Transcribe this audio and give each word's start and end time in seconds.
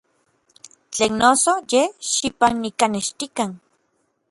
Tlen 0.91 1.13
noso, 1.21 1.53
yej 1.71 1.89
xikpanijkanextikan. 2.11 3.51